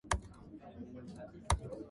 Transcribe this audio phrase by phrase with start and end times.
[0.03, 1.77] "The Scene" continued for a second season.